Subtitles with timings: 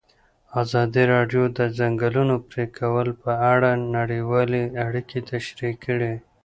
[0.61, 6.13] ازادي راډیو د د ځنګلونو پرېکول په اړه نړیوالې اړیکې تشریح کړي.